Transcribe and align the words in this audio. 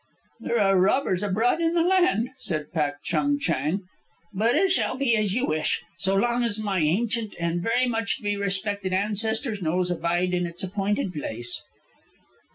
"There 0.39 0.59
are 0.59 0.79
robbers 0.79 1.21
abroad 1.21 1.61
in 1.61 1.75
the 1.75 1.83
land," 1.83 2.29
said 2.37 2.71
Pak 2.73 3.03
Chung 3.03 3.37
Chang, 3.37 3.81
sadly. 3.81 3.83
"But 4.33 4.55
it 4.55 4.71
shall 4.71 4.97
be 4.97 5.15
as 5.15 5.35
you 5.35 5.45
wish, 5.45 5.83
so 5.99 6.15
long 6.15 6.41
as 6.43 6.57
my 6.57 6.79
ancient 6.79 7.35
and 7.39 7.61
very 7.61 7.85
much 7.87 8.17
to 8.17 8.23
be 8.23 8.35
respected 8.35 8.93
ancestor's 8.93 9.61
nose 9.61 9.91
abide 9.91 10.33
in 10.33 10.47
its 10.47 10.63
appointed 10.63 11.13
place." 11.13 11.61